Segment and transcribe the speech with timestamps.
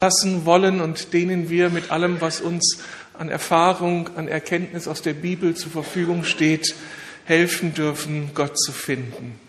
[0.00, 2.78] lassen wollen und denen wir mit allem, was uns
[3.14, 6.76] an Erfahrung, an Erkenntnis aus der Bibel zur Verfügung steht,
[7.24, 9.40] helfen dürfen, Gott zu finden.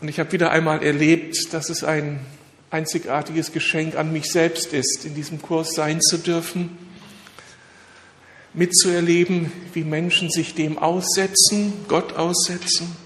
[0.00, 2.18] Und ich habe wieder einmal erlebt, dass es ein
[2.70, 6.78] einzigartiges Geschenk an mich selbst ist, in diesem Kurs sein zu dürfen,
[8.54, 12.96] mitzuerleben, wie Menschen sich dem aussetzen, Gott aussetzen.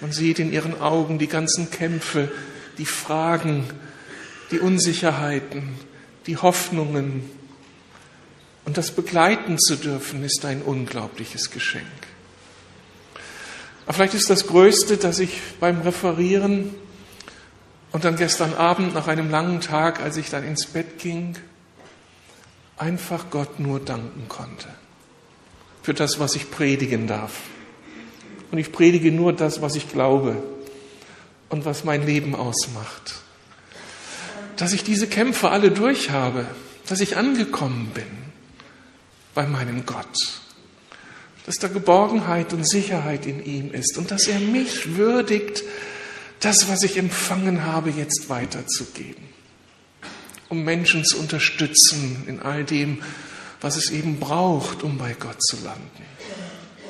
[0.00, 2.32] Man sieht in ihren Augen die ganzen Kämpfe,
[2.78, 3.66] die Fragen,
[4.50, 5.74] die Unsicherheiten,
[6.26, 7.28] die Hoffnungen.
[8.64, 11.86] Und das begleiten zu dürfen, ist ein unglaubliches Geschenk.
[13.84, 16.74] Aber vielleicht ist das Größte, dass ich beim Referieren
[17.92, 21.36] und dann gestern Abend nach einem langen Tag, als ich dann ins Bett ging,
[22.76, 24.68] einfach Gott nur danken konnte
[25.82, 27.40] für das, was ich predigen darf.
[28.52, 30.42] Und ich predige nur das, was ich glaube
[31.48, 33.22] und was mein Leben ausmacht
[34.60, 36.44] dass ich diese Kämpfe alle durch habe,
[36.86, 38.04] dass ich angekommen bin
[39.34, 40.42] bei meinem Gott,
[41.46, 45.62] dass da Geborgenheit und Sicherheit in ihm ist und dass er mich würdigt,
[46.40, 49.24] das, was ich empfangen habe, jetzt weiterzugeben,
[50.50, 53.02] um Menschen zu unterstützen in all dem,
[53.62, 56.04] was es eben braucht, um bei Gott zu landen.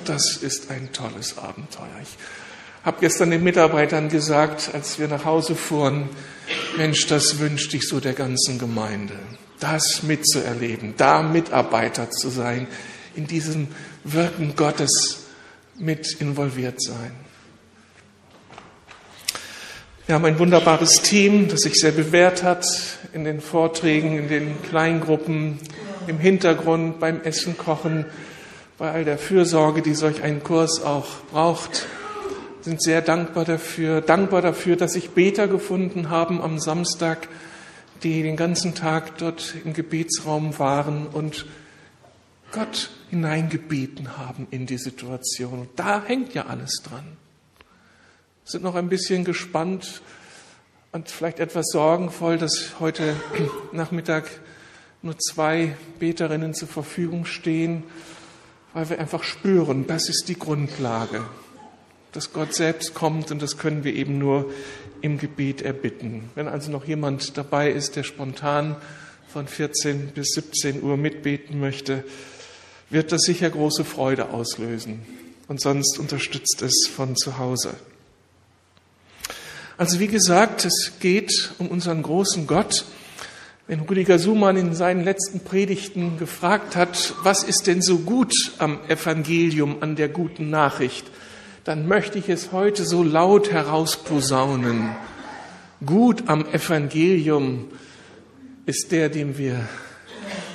[0.07, 2.01] Das ist ein tolles Abenteuer.
[2.03, 2.17] Ich
[2.85, 6.09] habe gestern den Mitarbeitern gesagt, als wir nach Hause fuhren,
[6.77, 9.15] Mensch, das wünschte ich so der ganzen Gemeinde,
[9.59, 12.69] das mitzuerleben, da Mitarbeiter zu sein,
[13.15, 13.69] in diesem
[14.05, 15.25] Wirken Gottes
[15.79, 17.13] mit involviert sein.
[20.07, 22.67] Wir haben ein wunderbares Team, das sich sehr bewährt hat
[23.13, 25.59] in den Vorträgen, in den Kleingruppen,
[26.07, 28.07] im Hintergrund, beim Essen, Kochen,
[28.79, 31.87] bei all der Fürsorge, die solch ein Kurs auch braucht
[32.63, 37.29] sind sehr dankbar dafür, dankbar dafür, dass sich Beter gefunden haben am Samstag,
[38.03, 41.47] die den ganzen Tag dort im Gebetsraum waren und
[42.53, 45.61] Gott hineingebeten haben in die Situation.
[45.61, 47.17] Und da hängt ja alles dran.
[48.45, 50.03] Sind noch ein bisschen gespannt
[50.93, 53.15] und vielleicht etwas sorgenvoll, dass heute
[53.73, 54.29] Nachmittag
[55.03, 57.85] nur zwei Beterinnen zur Verfügung stehen,
[58.75, 61.25] weil wir einfach spüren, das ist die Grundlage
[62.13, 64.53] dass Gott selbst kommt und das können wir eben nur
[65.01, 66.31] im Gebet erbitten.
[66.35, 68.77] Wenn also noch jemand dabei ist, der spontan
[69.29, 72.05] von 14 bis 17 Uhr mitbeten möchte,
[72.91, 75.03] wird das sicher große Freude auslösen.
[75.47, 77.75] Und sonst unterstützt es von zu Hause.
[79.79, 82.85] Also wie gesagt, es geht um unseren großen Gott.
[83.67, 88.81] Wenn Rüdiger Sumann in seinen letzten Predigten gefragt hat, was ist denn so gut am
[88.89, 91.07] Evangelium, an der guten Nachricht,
[91.65, 94.91] dann möchte ich es heute so laut herausposaunen.
[95.85, 97.69] Gut am Evangelium
[98.67, 99.69] ist der, dem wir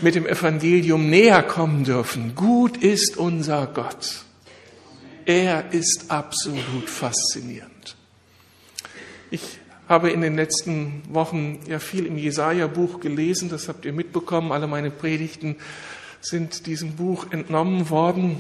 [0.02, 2.36] mit dem Evangelium näher kommen dürfen.
[2.36, 4.24] Gut ist unser Gott.
[5.26, 7.96] Er ist absolut faszinierend.
[9.32, 14.52] Ich habe in den letzten Wochen ja viel im Jesaja-Buch gelesen, das habt ihr mitbekommen.
[14.52, 15.56] Alle meine Predigten
[16.22, 18.38] sind diesem Buch entnommen worden.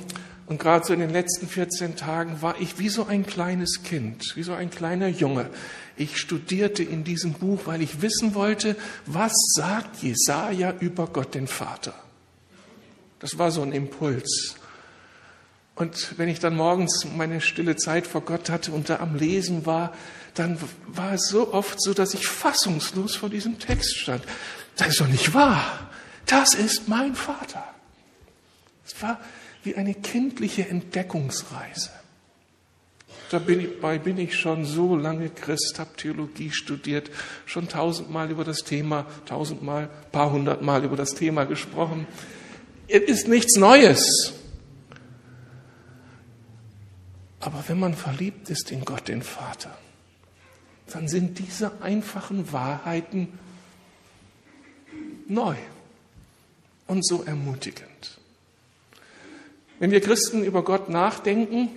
[0.47, 4.35] Und gerade so in den letzten 14 Tagen war ich wie so ein kleines Kind,
[4.35, 5.49] wie so ein kleiner Junge.
[5.97, 8.75] Ich studierte in diesem Buch, weil ich wissen wollte,
[9.05, 11.95] was sagt Jesaja über Gott den Vater.
[13.19, 14.55] Das war so ein Impuls.
[15.73, 19.65] Und wenn ich dann morgens meine stille Zeit vor Gott hatte und da am Lesen
[19.65, 19.93] war,
[20.35, 20.57] dann
[20.87, 24.23] war es so oft so, dass ich fassungslos vor diesem Text stand.
[24.75, 25.89] Das ist doch nicht wahr.
[26.25, 27.63] Das ist mein Vater.
[28.85, 29.19] Es war
[29.65, 31.89] wie eine kindliche Entdeckungsreise.
[33.31, 37.09] Dabei bin ich schon so lange Christ, habe Theologie studiert,
[37.45, 42.05] schon tausendmal über das Thema, tausendmal, paar hundertmal über das Thema gesprochen.
[42.87, 44.33] Es ist nichts Neues.
[47.39, 49.75] Aber wenn man verliebt ist in Gott, den Vater,
[50.87, 53.39] dann sind diese einfachen Wahrheiten
[55.27, 55.55] neu
[56.87, 58.19] und so ermutigend.
[59.79, 61.69] Wenn wir Christen über Gott nachdenken,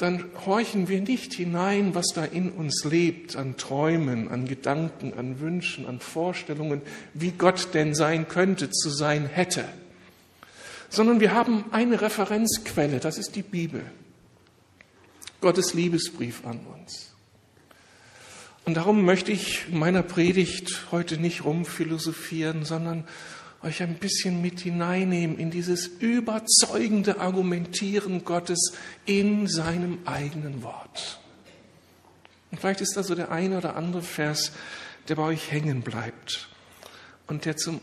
[0.00, 5.40] dann horchen wir nicht hinein, was da in uns lebt, an Träumen, an Gedanken, an
[5.40, 6.80] Wünschen, an Vorstellungen,
[7.12, 9.64] wie Gott denn sein könnte, zu sein hätte,
[10.88, 13.82] sondern wir haben eine Referenzquelle, das ist die Bibel,
[15.42, 17.10] Gottes Liebesbrief an uns.
[18.64, 23.04] Und darum möchte ich meiner Predigt heute nicht rumphilosophieren, sondern
[23.62, 28.72] euch ein bisschen mit hineinnehmen in dieses überzeugende Argumentieren Gottes
[29.04, 31.20] in seinem eigenen Wort.
[32.50, 34.52] Und vielleicht ist da so der eine oder andere Vers,
[35.08, 36.48] der bei euch hängen bleibt
[37.26, 37.80] und der zum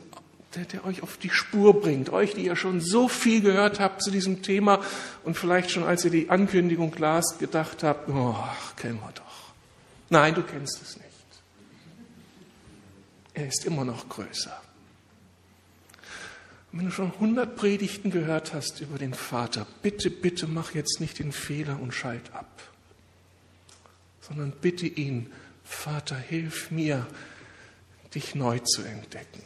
[0.55, 4.01] der, der euch auf die Spur bringt, euch, die ihr schon so viel gehört habt
[4.01, 4.81] zu diesem Thema
[5.23, 8.35] und vielleicht schon, als ihr die Ankündigung las, gedacht habt, oh,
[8.75, 9.51] kennen wir doch.
[10.09, 11.07] Nein, du kennst es nicht.
[13.33, 14.59] Er ist immer noch größer.
[16.71, 20.99] Und wenn du schon hundert Predigten gehört hast über den Vater, bitte, bitte mach jetzt
[20.99, 22.61] nicht den Fehler und schalt ab,
[24.21, 25.31] sondern bitte ihn,
[25.63, 27.07] Vater, hilf mir,
[28.13, 29.43] dich neu zu entdecken.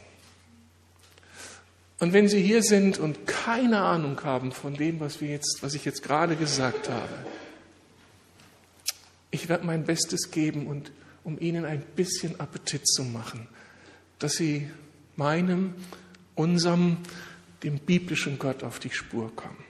[2.02, 5.74] Und wenn Sie hier sind und keine Ahnung haben von dem, was, wir jetzt, was
[5.74, 7.14] ich jetzt gerade gesagt habe,
[9.30, 10.90] ich werde mein Bestes geben, und,
[11.22, 13.46] um Ihnen ein bisschen Appetit zu machen,
[14.18, 14.68] dass Sie
[15.14, 15.74] meinem,
[16.34, 16.98] unserem,
[17.62, 19.64] dem biblischen Gott auf die Spur kommen.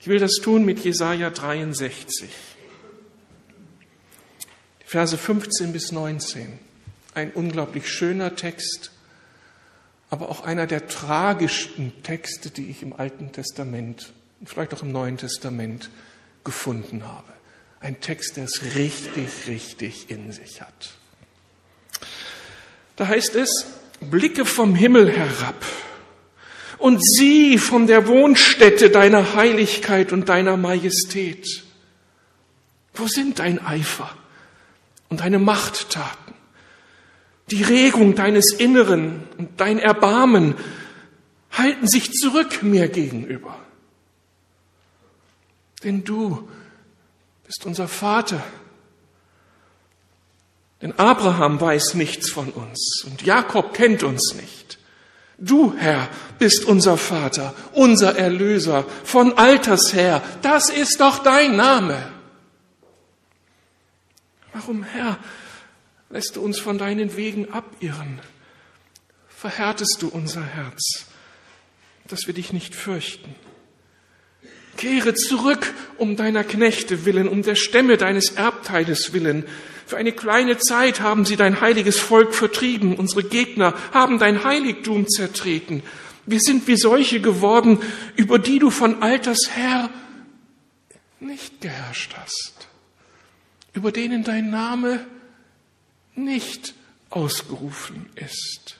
[0.00, 2.30] Ich will das tun mit Jesaja 63,
[4.84, 6.58] Verse 15 bis 19.
[7.14, 8.90] Ein unglaublich schöner Text
[10.10, 14.90] aber auch einer der tragischsten Texte, die ich im Alten Testament und vielleicht auch im
[14.90, 15.88] Neuen Testament
[16.42, 17.32] gefunden habe.
[17.78, 20.94] Ein Text, der es richtig, richtig in sich hat.
[22.96, 23.66] Da heißt es,
[24.00, 25.64] blicke vom Himmel herab
[26.78, 31.64] und sieh von der Wohnstätte deiner Heiligkeit und deiner Majestät.
[32.94, 34.10] Wo sind dein Eifer
[35.08, 36.34] und deine Machttaten?
[37.50, 40.54] Die Regung deines Inneren und dein Erbarmen
[41.50, 43.58] halten sich zurück mir gegenüber.
[45.82, 46.48] Denn du
[47.46, 48.42] bist unser Vater.
[50.82, 54.78] Denn Abraham weiß nichts von uns und Jakob kennt uns nicht.
[55.36, 60.22] Du, Herr, bist unser Vater, unser Erlöser von alters her.
[60.42, 62.10] Das ist doch dein Name.
[64.52, 65.18] Warum, Herr,
[66.10, 68.20] lässt du uns von deinen Wegen abirren?
[69.28, 71.06] Verhärtest du unser Herz,
[72.08, 73.34] dass wir dich nicht fürchten?
[74.76, 79.46] Kehre zurück um deiner Knechte willen, um der Stämme deines Erbteiles willen.
[79.90, 82.94] Für eine kleine Zeit haben sie dein heiliges Volk vertrieben.
[82.94, 85.82] Unsere Gegner haben dein Heiligtum zertreten.
[86.26, 87.80] Wir sind wie solche geworden,
[88.14, 89.90] über die du von alters her
[91.18, 92.68] nicht geherrscht hast,
[93.72, 95.04] über denen dein Name
[96.14, 96.72] nicht
[97.08, 98.78] ausgerufen ist.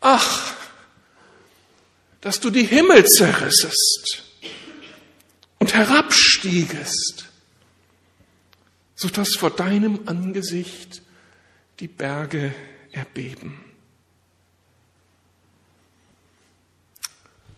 [0.00, 0.54] Ach,
[2.20, 4.24] dass du die Himmel zerrissest
[5.60, 7.26] und herabstiegest,
[8.96, 11.02] so dass vor deinem Angesicht
[11.78, 12.54] die Berge
[12.92, 13.62] erbeben.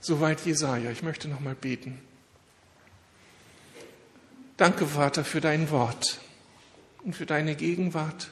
[0.01, 0.91] Soweit Jesaja.
[0.91, 2.01] Ich möchte noch mal beten.
[4.57, 6.19] Danke, Vater, für dein Wort
[7.05, 8.31] und für deine Gegenwart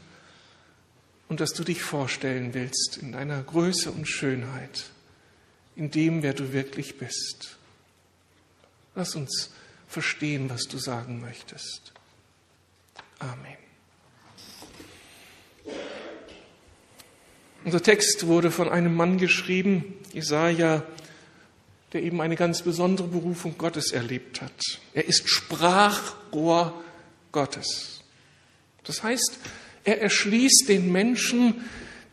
[1.28, 4.90] und dass du dich vorstellen willst in deiner Größe und Schönheit,
[5.76, 7.56] in dem, wer du wirklich bist.
[8.96, 9.50] Lass uns
[9.86, 11.92] verstehen, was du sagen möchtest.
[13.18, 13.56] Amen.
[17.64, 20.84] Unser Text wurde von einem Mann geschrieben, Jesaja,
[21.92, 24.52] der eben eine ganz besondere Berufung Gottes erlebt hat.
[24.94, 26.80] Er ist Sprachrohr
[27.32, 28.02] Gottes.
[28.84, 29.38] Das heißt,
[29.82, 31.64] er erschließt den Menschen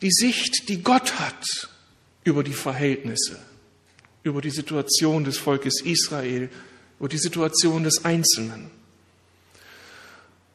[0.02, 1.70] die Sicht, die Gott hat
[2.24, 3.40] über die Verhältnisse,
[4.24, 6.50] über die Situation des Volkes Israel,
[7.00, 8.72] über die Situation des Einzelnen.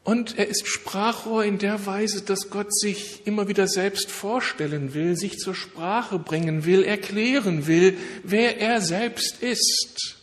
[0.08, 5.18] Und er ist Sprachrohr in der Weise, dass Gott sich immer wieder selbst vorstellen will,
[5.18, 10.16] sich zur Sprache bringen will, erklären will, wer er selbst ist.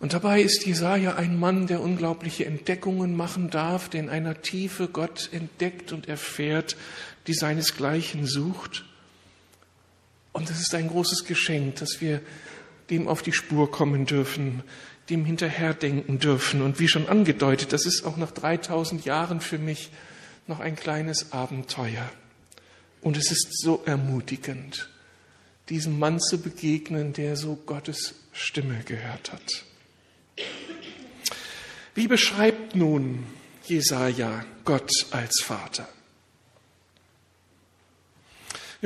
[0.00, 4.88] Und dabei ist Jesaja ein Mann, der unglaubliche Entdeckungen machen darf, der in einer Tiefe
[4.88, 6.76] Gott entdeckt und erfährt,
[7.28, 8.86] die seinesgleichen sucht.
[10.32, 12.20] Und es ist ein großes Geschenk, dass wir
[12.90, 14.64] dem auf die Spur kommen dürfen,
[15.10, 16.62] dem hinterherdenken dürfen.
[16.62, 19.90] Und wie schon angedeutet, das ist auch nach 3000 Jahren für mich
[20.46, 22.10] noch ein kleines Abenteuer.
[23.00, 24.88] Und es ist so ermutigend,
[25.68, 29.64] diesem Mann zu begegnen, der so Gottes Stimme gehört hat.
[31.94, 33.26] Wie beschreibt nun
[33.64, 35.88] Jesaja Gott als Vater?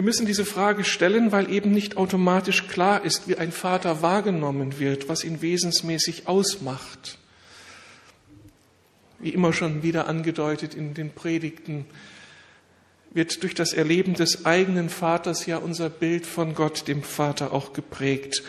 [0.01, 4.79] Wir müssen diese Frage stellen, weil eben nicht automatisch klar ist, wie ein Vater wahrgenommen
[4.79, 7.19] wird, was ihn wesensmäßig ausmacht.
[9.19, 11.85] Wie immer schon wieder angedeutet in den Predigten,
[13.11, 17.75] wird durch das Erleben des eigenen Vaters ja unser Bild von Gott, dem Vater, auch
[17.75, 18.43] geprägt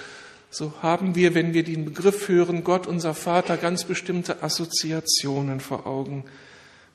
[0.54, 5.88] so haben wir, wenn wir den Begriff hören, Gott unser Vater, ganz bestimmte Assoziationen vor
[5.88, 6.26] Augen.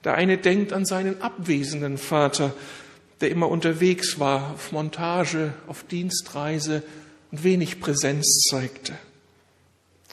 [0.04, 2.54] Der eine denkt an seinen abwesenden Vater,
[3.20, 6.82] der immer unterwegs war, auf Montage, auf Dienstreise
[7.30, 8.94] und wenig Präsenz zeigte.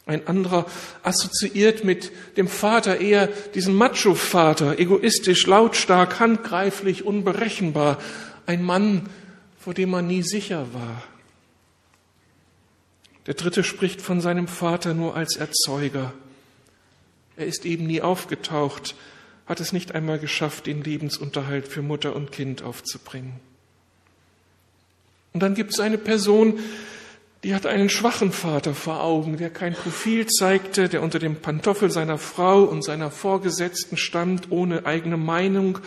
[0.05, 0.65] Ein anderer
[1.01, 7.99] assoziiert mit dem Vater eher diesen Macho-Vater, egoistisch, lautstark, handgreiflich, unberechenbar.
[8.45, 9.09] Ein Mann,
[9.57, 11.03] vor dem man nie sicher war.
[13.27, 16.13] Der dritte spricht von seinem Vater nur als Erzeuger.
[17.37, 18.95] Er ist eben nie aufgetaucht,
[19.45, 23.39] hat es nicht einmal geschafft, den Lebensunterhalt für Mutter und Kind aufzubringen.
[25.33, 26.59] Und dann gibt es eine Person,
[27.43, 31.91] die hat einen schwachen Vater vor Augen, der kein Profil zeigte, der unter dem Pantoffel
[31.91, 35.79] seiner Frau und seiner Vorgesetzten stand, ohne eigene Meinung,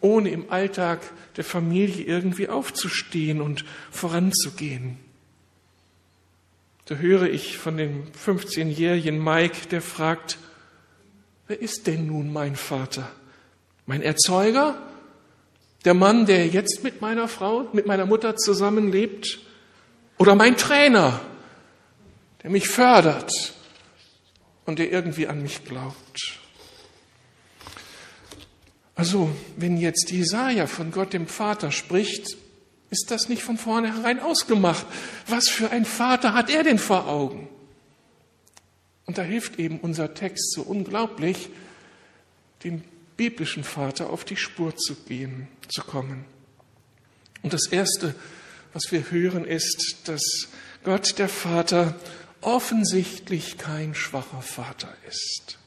[0.00, 1.00] ohne im Alltag
[1.36, 4.98] der Familie irgendwie aufzustehen und voranzugehen.
[6.86, 10.38] Da höre ich von dem 15-jährigen Mike, der fragt,
[11.50, 13.10] wer ist denn nun mein Vater?
[13.84, 14.80] Mein Erzeuger?
[15.84, 19.40] Der Mann, der jetzt mit meiner Frau, mit meiner Mutter zusammenlebt?
[20.18, 21.20] Oder mein Trainer,
[22.44, 23.32] der mich fördert
[24.64, 26.38] und der irgendwie an mich glaubt?
[28.94, 32.36] Also, wenn jetzt Jesaja von Gott dem Vater spricht,
[32.90, 34.86] ist das nicht von vornherein ausgemacht?
[35.26, 37.48] Was für ein Vater hat er denn vor Augen?
[39.10, 41.48] Und da hilft eben unser Text so unglaublich,
[42.62, 42.84] dem
[43.16, 46.24] biblischen Vater auf die Spur zu gehen, zu kommen.
[47.42, 48.14] Und das Erste,
[48.72, 50.22] was wir hören, ist, dass
[50.84, 51.96] Gott der Vater
[52.40, 55.58] offensichtlich kein schwacher Vater ist.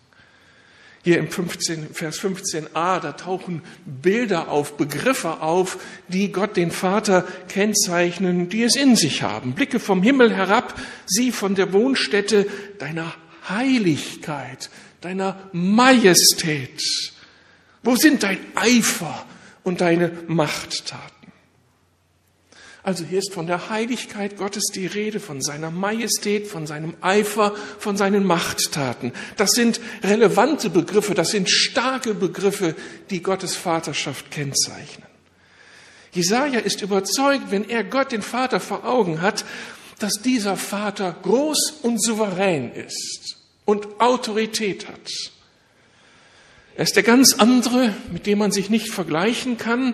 [1.04, 7.28] Hier im 15, Vers 15a, da tauchen Bilder auf, Begriffe auf, die Gott den Vater
[7.50, 9.52] kennzeichnen, die es in sich haben.
[9.52, 12.48] Blicke vom Himmel herab, sie von der Wohnstätte
[12.80, 13.14] deiner
[13.50, 14.70] Heiligkeit,
[15.02, 16.82] deiner Majestät.
[17.84, 19.26] Wo sind dein Eifer
[19.64, 21.14] und deine Machttaten?
[22.86, 27.56] Also hier ist von der Heiligkeit Gottes die Rede, von seiner Majestät, von seinem Eifer,
[27.80, 29.14] von seinen Machttaten.
[29.38, 32.76] Das sind relevante Begriffe, das sind starke Begriffe,
[33.10, 35.08] die Gottes Vaterschaft kennzeichnen.
[36.12, 39.46] Jesaja ist überzeugt, wenn er Gott den Vater vor Augen hat,
[40.00, 45.12] dass dieser Vater groß und souverän ist und Autorität hat.
[46.76, 49.94] Er ist der ganz andere, mit dem man sich nicht vergleichen kann,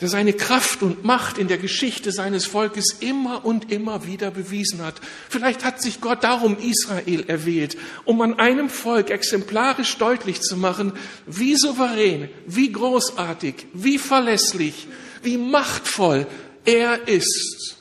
[0.00, 4.82] der seine Kraft und Macht in der Geschichte seines Volkes immer und immer wieder bewiesen
[4.82, 4.96] hat.
[5.28, 10.92] Vielleicht hat sich Gott darum Israel erwählt, um an einem Volk exemplarisch deutlich zu machen,
[11.26, 14.88] wie souverän, wie großartig, wie verlässlich,
[15.22, 16.26] wie machtvoll
[16.64, 17.76] er ist.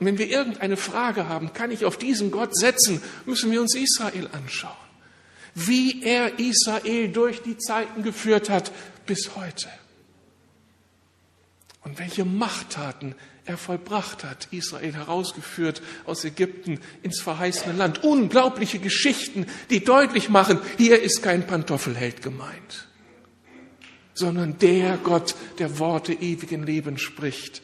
[0.00, 3.74] Und wenn wir irgendeine Frage haben, kann ich auf diesen Gott setzen, müssen wir uns
[3.74, 4.72] Israel anschauen.
[5.54, 8.72] Wie er Israel durch die Zeiten geführt hat
[9.04, 9.68] bis heute
[11.82, 13.14] und welche Machttaten
[13.44, 18.02] er vollbracht hat, Israel herausgeführt aus Ägypten ins verheißene Land.
[18.02, 22.88] Unglaubliche Geschichten, die deutlich machen, hier ist kein Pantoffelheld gemeint,
[24.14, 27.60] sondern der Gott, der Worte ewigen Lebens spricht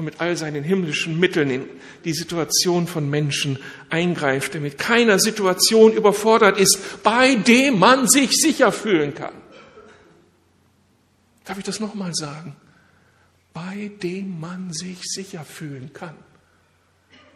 [0.00, 1.68] und mit all seinen himmlischen Mitteln in
[2.04, 8.32] die Situation von Menschen eingreift, der mit keiner Situation überfordert ist, bei dem man sich
[8.32, 9.34] sicher fühlen kann.
[11.44, 12.56] Darf ich das nochmal sagen?
[13.52, 16.16] bei dem man sich sicher fühlen kann,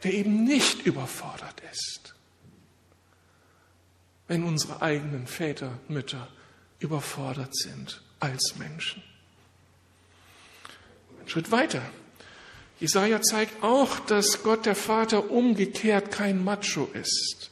[0.02, 2.14] der eben nicht überfordert ist.
[4.26, 6.28] Wenn unsere eigenen Väter, Mütter
[6.78, 9.02] überfordert sind als Menschen.
[11.20, 11.82] Ein Schritt weiter.
[12.80, 17.50] Jesaja zeigt auch, dass Gott der Vater umgekehrt kein Macho ist.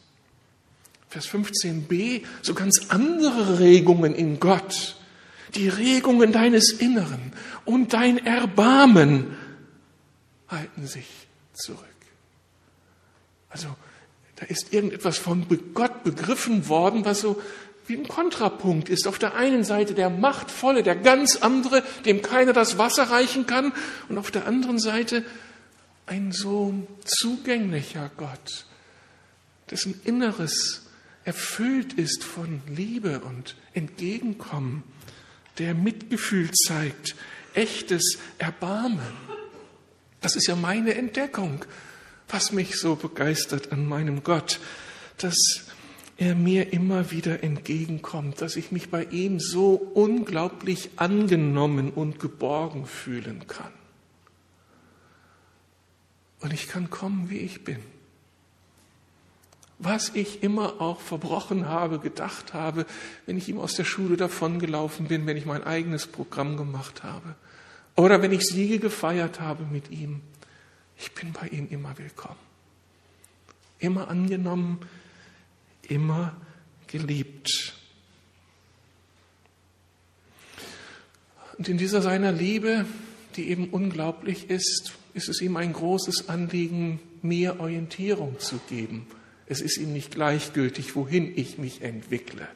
[1.08, 4.96] Vers 15b, so ganz andere Regungen in Gott
[5.54, 7.32] die Regungen deines Inneren
[7.64, 9.36] und dein Erbarmen
[10.48, 11.06] halten sich
[11.52, 11.78] zurück.
[13.50, 13.68] Also
[14.36, 17.40] da ist irgendetwas von Gott begriffen worden, was so
[17.86, 19.06] wie ein Kontrapunkt ist.
[19.06, 23.72] Auf der einen Seite der Machtvolle, der ganz andere, dem keiner das Wasser reichen kann,
[24.08, 25.24] und auf der anderen Seite
[26.06, 28.66] ein so zugänglicher Gott,
[29.70, 30.86] dessen Inneres
[31.24, 34.82] erfüllt ist von Liebe und Entgegenkommen
[35.58, 37.14] der Mitgefühl zeigt,
[37.54, 39.00] echtes Erbarmen.
[40.20, 41.64] Das ist ja meine Entdeckung,
[42.28, 44.60] was mich so begeistert an meinem Gott,
[45.18, 45.36] dass
[46.16, 52.86] er mir immer wieder entgegenkommt, dass ich mich bei ihm so unglaublich angenommen und geborgen
[52.86, 53.72] fühlen kann.
[56.40, 57.78] Und ich kann kommen, wie ich bin,
[59.78, 62.86] was ich immer auch verbrochen habe, gedacht habe,
[63.26, 67.34] wenn ich ihm aus der Schule davongelaufen bin, wenn ich mein eigenes Programm gemacht habe
[67.96, 70.20] oder wenn ich Siege gefeiert habe mit ihm.
[70.96, 72.38] Ich bin bei ihm immer willkommen,
[73.80, 74.80] immer angenommen,
[75.88, 76.36] immer
[76.86, 77.74] geliebt.
[81.58, 82.86] Und in dieser seiner Liebe,
[83.36, 89.06] die eben unglaublich ist, ist es ihm ein großes Anliegen, mir Orientierung zu geben
[89.52, 92.48] es ist ihm nicht gleichgültig, wohin ich mich entwickle.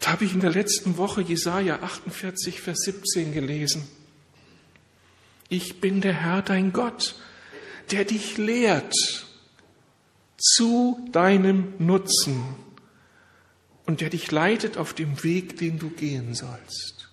[0.00, 3.86] Da habe ich in der letzten Woche Jesaja 48, Vers 17 gelesen.
[5.48, 7.14] Ich bin der Herr, dein Gott,
[7.92, 9.26] der dich lehrt
[10.40, 12.42] zu deinem Nutzen
[13.86, 17.08] und der dich leitet auf dem Weg, den du gehen sollst.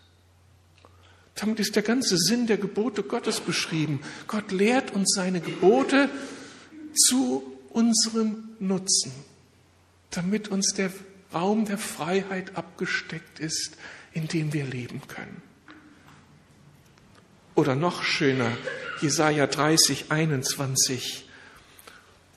[1.35, 4.01] Damit ist der ganze Sinn der Gebote Gottes beschrieben.
[4.27, 6.09] Gott lehrt uns seine Gebote
[6.95, 9.11] zu unserem Nutzen,
[10.09, 10.91] damit uns der
[11.33, 13.77] Raum der Freiheit abgesteckt ist,
[14.13, 15.43] in dem wir leben können.
[17.53, 18.51] Oder noch schöner,
[19.01, 21.26] Jesaja 30, 21.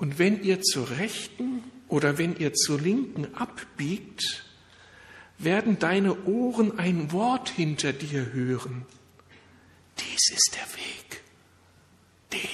[0.01, 4.47] Und wenn ihr zur Rechten oder wenn ihr zur Linken abbiegt,
[5.37, 8.87] werden deine Ohren ein Wort hinter dir hören.
[9.99, 11.23] Dies ist der Weg,
[12.33, 12.49] den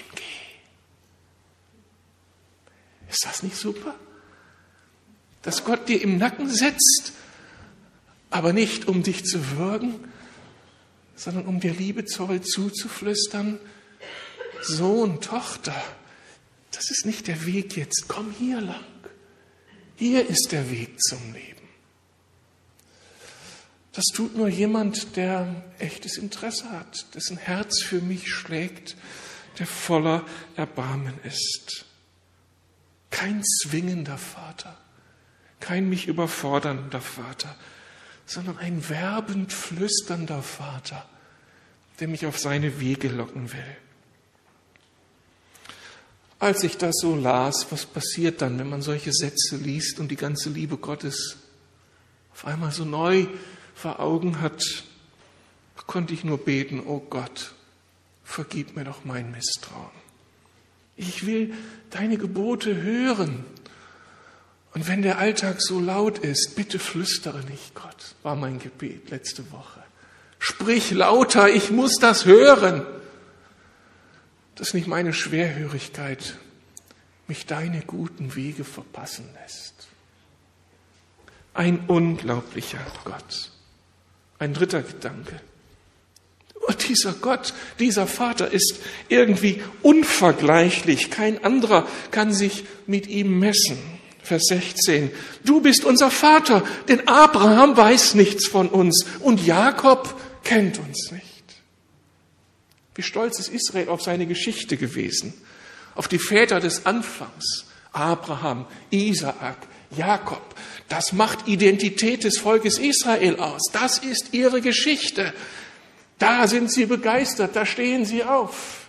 [3.08, 3.94] Ist das nicht super?
[5.42, 7.12] Dass Gott dir im Nacken setzt,
[8.28, 10.00] aber nicht um dich zu würgen,
[11.14, 13.60] sondern um dir liebevoll zuzuflüstern,
[14.62, 15.80] Sohn, Tochter,
[16.76, 18.84] das ist nicht der Weg jetzt, komm hier lang.
[19.96, 21.56] Hier ist der Weg zum Leben.
[23.92, 28.94] Das tut nur jemand, der echtes Interesse hat, dessen Herz für mich schlägt,
[29.58, 30.22] der voller
[30.54, 31.86] Erbarmen ist.
[33.08, 34.76] Kein zwingender Vater,
[35.60, 37.56] kein mich überfordernder Vater,
[38.26, 41.08] sondern ein werbend flüsternder Vater,
[41.98, 43.76] der mich auf seine Wege locken will.
[46.38, 50.16] Als ich das so las, was passiert dann, wenn man solche Sätze liest und die
[50.16, 51.36] ganze Liebe Gottes
[52.32, 53.26] auf einmal so neu
[53.74, 54.62] vor Augen hat,
[55.86, 57.52] konnte ich nur beten, oh Gott,
[58.24, 59.90] vergib mir doch mein Misstrauen.
[60.96, 61.54] Ich will
[61.90, 63.44] deine Gebote hören.
[64.74, 69.50] Und wenn der Alltag so laut ist, bitte flüstere nicht, Gott, war mein Gebet letzte
[69.52, 69.82] Woche.
[70.38, 72.84] Sprich lauter, ich muss das hören.
[74.56, 76.36] Dass nicht meine Schwerhörigkeit
[77.28, 79.74] mich deine guten Wege verpassen lässt.
[81.54, 83.50] Ein unglaublicher Gott.
[84.38, 85.40] Ein dritter Gedanke.
[86.66, 91.10] Und dieser Gott, dieser Vater ist irgendwie unvergleichlich.
[91.10, 93.78] Kein anderer kann sich mit ihm messen.
[94.22, 95.12] Vers 16.
[95.44, 101.25] Du bist unser Vater, denn Abraham weiß nichts von uns und Jakob kennt uns nicht.
[102.96, 105.34] Wie stolz ist Israel auf seine Geschichte gewesen,
[105.94, 107.66] auf die Väter des Anfangs.
[107.92, 109.58] Abraham, Isaak,
[109.90, 110.54] Jakob.
[110.88, 113.62] Das macht Identität des Volkes Israel aus.
[113.72, 115.32] Das ist ihre Geschichte.
[116.18, 118.88] Da sind sie begeistert, da stehen sie auf.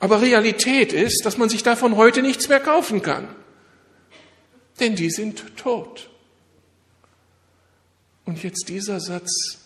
[0.00, 3.28] Aber Realität ist, dass man sich davon heute nichts mehr kaufen kann.
[4.78, 6.08] Denn die sind tot.
[8.26, 9.58] Und jetzt dieser Satz,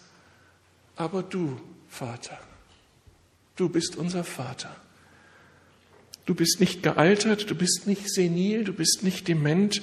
[0.97, 2.39] aber du, Vater,
[3.57, 4.75] du bist unser Vater.
[6.27, 9.83] Du bist nicht gealtert, du bist nicht senil, du bist nicht dement,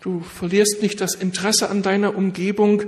[0.00, 2.84] du verlierst nicht das Interesse an deiner Umgebung,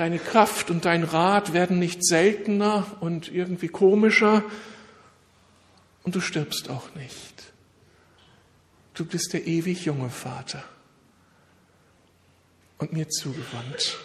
[0.00, 4.42] Deine Kraft und dein Rat werden nicht seltener und irgendwie komischer
[6.04, 7.52] und du stirbst auch nicht.
[8.94, 10.64] Du bist der ewig junge Vater
[12.78, 13.98] und mir zugewandt.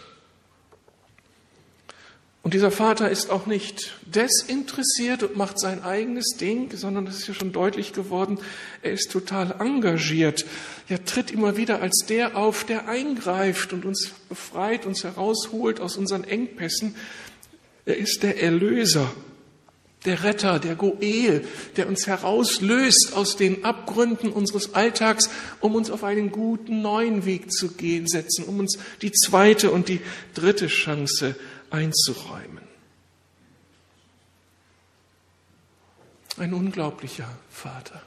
[2.46, 7.28] Und dieser Vater ist auch nicht desinteressiert und macht sein eigenes Ding, sondern das ist
[7.28, 8.38] ja schon deutlich geworden,
[8.84, 10.46] er ist total engagiert.
[10.88, 15.98] Er tritt immer wieder als der auf, der eingreift und uns befreit, uns herausholt aus
[15.98, 16.94] unseren Engpässen.
[17.84, 19.12] Er ist der Erlöser,
[20.06, 21.44] der Retter, der Goel,
[21.78, 25.32] der uns herauslöst aus den Abgründen unseres Alltags,
[25.62, 29.90] um uns auf einen guten neuen Weg zu gehen, setzen, um uns die zweite und
[29.90, 30.02] die
[30.36, 31.36] dritte Chance
[31.76, 32.64] einzuräumen.
[36.38, 38.02] Ein unglaublicher Vater,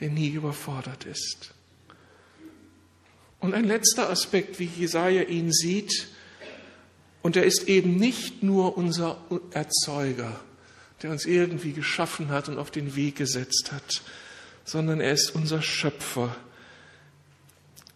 [0.00, 1.54] der nie überfordert ist.
[3.40, 6.08] Und ein letzter Aspekt, wie Jesaja ihn sieht,
[7.22, 9.18] und er ist eben nicht nur unser
[9.50, 10.40] Erzeuger,
[11.02, 14.02] der uns irgendwie geschaffen hat und auf den Weg gesetzt hat,
[14.64, 16.36] sondern er ist unser Schöpfer.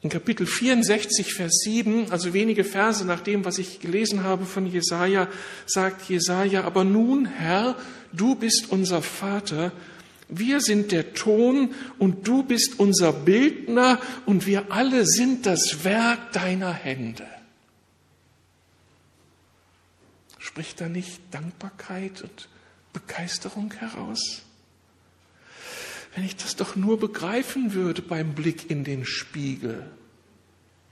[0.01, 4.65] In Kapitel 64, Vers 7, also wenige Verse nach dem, was ich gelesen habe von
[4.67, 5.27] Jesaja,
[5.67, 7.77] sagt Jesaja, aber nun, Herr,
[8.13, 9.73] du bist unser Vater,
[10.29, 16.33] wir sind der Ton und du bist unser Bildner und wir alle sind das Werk
[16.33, 17.27] deiner Hände.
[20.39, 22.49] Spricht da nicht Dankbarkeit und
[22.93, 24.43] Begeisterung heraus?
[26.18, 29.88] Wenn ich das doch nur begreifen würde beim Blick in den Spiegel,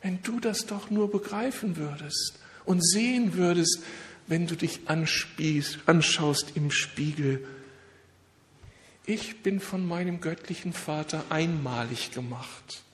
[0.01, 3.83] wenn du das doch nur begreifen würdest und sehen würdest,
[4.29, 7.45] wenn du dich anschaust im Spiegel.
[9.05, 12.85] Ich bin von meinem göttlichen Vater einmalig gemacht.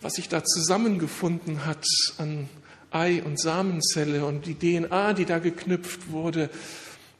[0.00, 1.84] Was sich da zusammengefunden hat
[2.16, 2.48] an
[2.92, 6.48] Ei- und Samenzelle und die DNA, die da geknüpft wurde,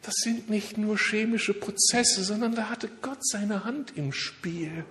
[0.03, 4.85] das sind nicht nur chemische Prozesse, sondern da hatte Gott seine Hand im Spiel.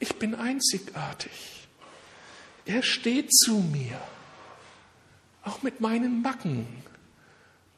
[0.00, 1.68] Ich bin einzigartig.
[2.64, 4.00] Er steht zu mir,
[5.44, 6.66] auch mit meinen Macken,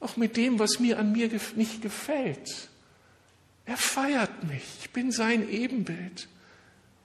[0.01, 2.69] auch mit dem, was mir an mir nicht gefällt.
[3.67, 6.29] Er feiert mich, ich bin sein Ebenbild.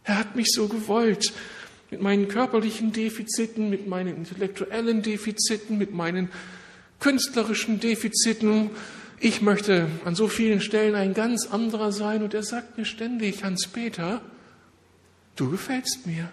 [0.04, 1.34] Er hat mich so gewollt,
[1.92, 6.30] mit meinen körperlichen Defiziten, mit meinen intellektuellen Defiziten, mit meinen
[7.00, 8.72] künstlerischen Defiziten,
[9.20, 13.44] ich möchte an so vielen Stellen ein ganz anderer sein und er sagt mir ständig,
[13.44, 14.22] Hans-Peter,
[15.36, 16.30] du gefällst mir.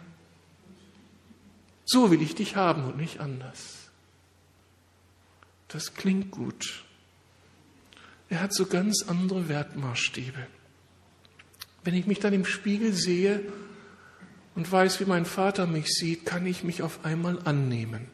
[1.85, 3.91] So will ich dich haben und nicht anders.
[5.69, 6.85] Das klingt gut.
[8.29, 10.47] Er hat so ganz andere Wertmaßstäbe.
[11.85, 13.41] Wenn ich mich dann im Spiegel sehe
[14.55, 18.09] und weiß, wie mein Vater mich sieht, kann ich mich auf einmal annehmen.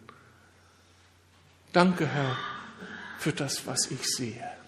[1.73, 2.37] Danke, Herr,
[3.19, 4.62] für das, was ich sehe.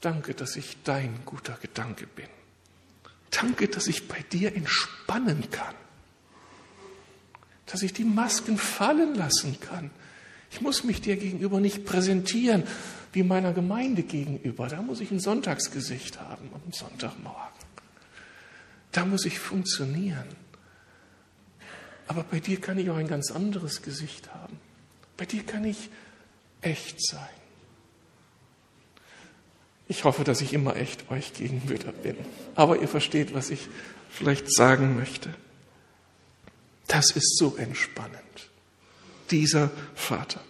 [0.00, 2.28] Danke, dass ich dein guter Gedanke bin.
[3.30, 5.74] Danke, dass ich bei dir entspannen kann.
[7.66, 9.90] Dass ich die Masken fallen lassen kann.
[10.50, 12.62] Ich muss mich dir gegenüber nicht präsentieren
[13.12, 14.68] wie meiner Gemeinde gegenüber.
[14.68, 17.40] Da muss ich ein Sonntagsgesicht haben am Sonntagmorgen.
[18.92, 20.26] Da muss ich funktionieren.
[22.08, 24.58] Aber bei dir kann ich auch ein ganz anderes Gesicht haben.
[25.16, 25.90] Bei dir kann ich
[26.60, 27.45] echt sein.
[29.88, 32.16] Ich hoffe, dass ich immer echt euch gegenüber bin.
[32.54, 33.68] Aber ihr versteht, was ich
[34.10, 35.30] vielleicht sagen möchte.
[36.88, 38.16] Das ist so entspannend.
[39.30, 40.40] Dieser Vater.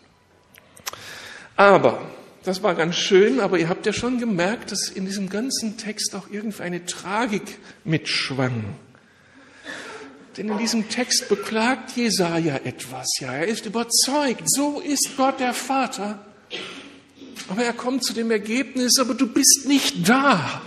[1.57, 2.07] Aber,
[2.45, 6.15] das war ganz schön, aber ihr habt ja schon gemerkt, dass in diesem ganzen Text
[6.15, 8.77] auch irgendwie eine Tragik mitschwang.
[10.37, 13.09] Denn in diesem Text beklagt Jesaja etwas.
[13.21, 16.19] Ja, er ist überzeugt, so ist Gott der Vater.
[17.49, 20.63] Aber er kommt zu dem Ergebnis, aber du bist nicht da.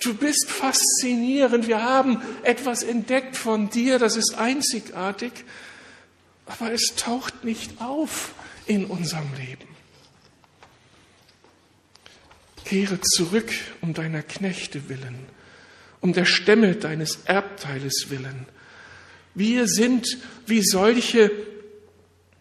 [0.00, 1.66] Du bist faszinierend.
[1.66, 5.32] Wir haben etwas entdeckt von dir, das ist einzigartig,
[6.46, 8.32] aber es taucht nicht auf
[8.66, 9.68] in unserem Leben.
[12.64, 15.18] Kehre zurück um deiner Knechte willen,
[16.00, 18.46] um der Stämme deines Erbteiles willen.
[19.34, 21.30] Wir sind wie solche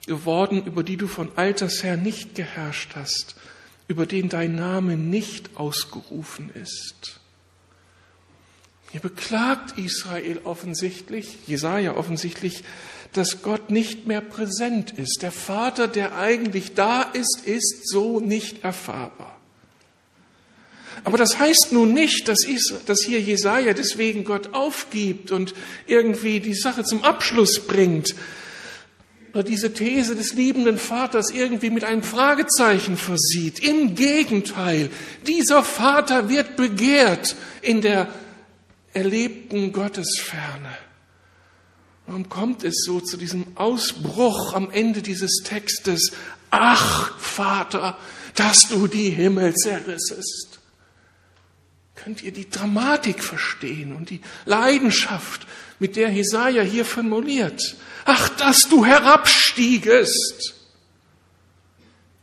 [0.05, 3.35] geworden, über die du von alters her nicht geherrscht hast,
[3.87, 7.19] über den dein Name nicht ausgerufen ist.
[8.91, 12.63] Hier beklagt Israel offensichtlich, Jesaja offensichtlich,
[13.13, 15.21] dass Gott nicht mehr präsent ist.
[15.21, 19.39] Der Vater, der eigentlich da ist, ist so nicht erfahrbar.
[21.03, 25.53] Aber das heißt nun nicht, dass, hier Jesaja deswegen Gott aufgibt und
[25.85, 28.15] irgendwie die Sache zum Abschluss bringt,
[29.41, 33.59] diese These des liebenden Vaters irgendwie mit einem Fragezeichen versieht.
[33.59, 34.91] Im Gegenteil,
[35.25, 38.09] dieser Vater wird begehrt in der
[38.93, 40.69] erlebten Gottesferne.
[42.05, 46.11] Warum kommt es so zu diesem Ausbruch am Ende dieses Textes?
[46.51, 47.97] Ach, Vater,
[48.35, 50.59] dass du die Himmel zerrissest.
[51.95, 55.47] Könnt ihr die Dramatik verstehen und die Leidenschaft,
[55.79, 57.75] mit der Jesaja hier formuliert?
[58.05, 60.55] Ach, dass du herabstiegest.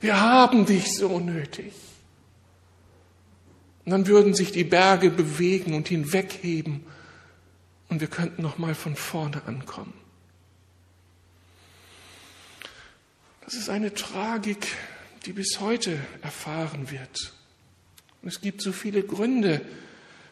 [0.00, 1.72] Wir haben dich so nötig.
[3.84, 6.84] Und dann würden sich die Berge bewegen und hinwegheben
[7.88, 9.94] und wir könnten noch mal von vorne ankommen.
[13.44, 14.68] Das ist eine Tragik,
[15.26, 17.32] die bis heute erfahren wird.
[18.22, 19.62] Und es gibt so viele Gründe,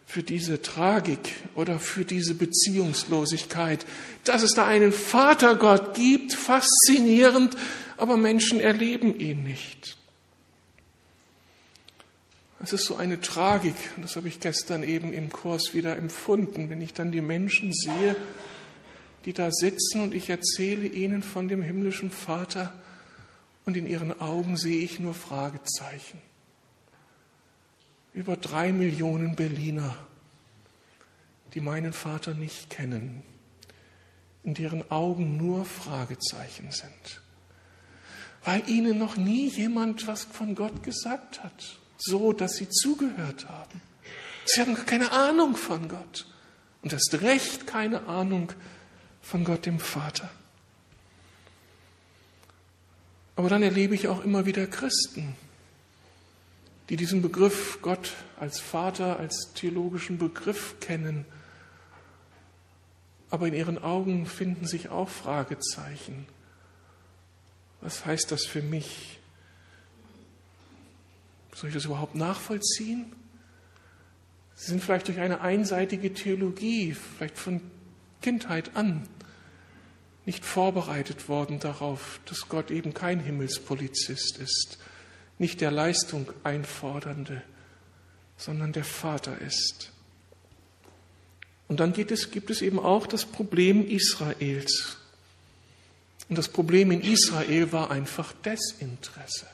[0.08, 3.84] für diese Tragik oder für diese Beziehungslosigkeit,
[4.24, 7.54] dass es da einen Vatergott gibt, faszinierend,
[7.98, 9.98] aber Menschen erleben ihn nicht.
[12.60, 16.70] Es ist so eine Tragik, und das habe ich gestern eben im Kurs wieder empfunden,
[16.70, 18.16] wenn ich dann die Menschen sehe,
[19.26, 22.72] die da sitzen und ich erzähle ihnen von dem himmlischen Vater
[23.66, 26.18] und in ihren Augen sehe ich nur Fragezeichen.
[28.18, 29.94] Über drei Millionen Berliner,
[31.54, 33.22] die meinen Vater nicht kennen,
[34.42, 37.20] in deren Augen nur Fragezeichen sind,
[38.42, 43.80] weil ihnen noch nie jemand was von Gott gesagt hat so, dass sie zugehört haben.
[44.46, 46.26] Sie haben keine Ahnung von Gott
[46.82, 48.52] und erst recht keine Ahnung
[49.22, 50.28] von Gott dem Vater.
[53.36, 55.36] Aber dann erlebe ich auch immer wieder Christen,
[56.88, 61.24] die diesen Begriff Gott als Vater, als theologischen Begriff kennen,
[63.30, 66.26] aber in ihren Augen finden sich auch Fragezeichen.
[67.80, 69.18] Was heißt das für mich?
[71.54, 73.12] Soll ich das überhaupt nachvollziehen?
[74.54, 77.60] Sie sind vielleicht durch eine einseitige Theologie, vielleicht von
[78.22, 79.06] Kindheit an,
[80.24, 84.78] nicht vorbereitet worden darauf, dass Gott eben kein Himmelspolizist ist,
[85.38, 87.42] nicht der Leistung einfordernde,
[88.36, 89.92] sondern der Vater ist.
[91.68, 94.96] Und dann es, gibt es eben auch das Problem Israels.
[96.28, 99.46] Und das Problem in Israel war einfach Desinteresse.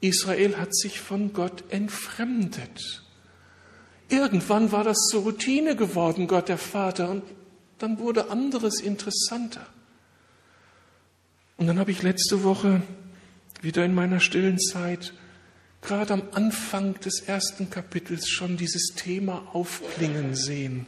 [0.00, 3.02] Israel hat sich von Gott entfremdet.
[4.08, 7.24] Irgendwann war das zur Routine geworden, Gott der Vater, und
[7.78, 9.66] dann wurde anderes interessanter.
[11.56, 12.82] Und dann habe ich letzte Woche
[13.66, 15.12] wieder in meiner stillen Zeit
[15.82, 20.86] gerade am Anfang des ersten Kapitels schon dieses Thema aufklingen sehen.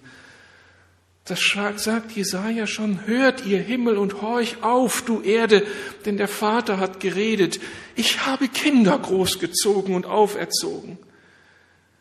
[1.24, 1.40] Das
[1.76, 5.66] sagt Jesaja schon, hört ihr Himmel und horch auf, du Erde,
[6.04, 7.60] denn der Vater hat geredet.
[7.96, 10.98] Ich habe Kinder großgezogen und auferzogen.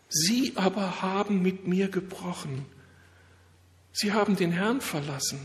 [0.10, 2.66] Sie aber haben mit mir gebrochen.
[3.92, 5.40] Sie haben den Herrn verlassen,